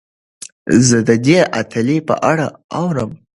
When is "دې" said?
1.25-1.39